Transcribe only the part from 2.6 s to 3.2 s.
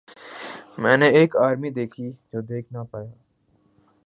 نہ پایا۔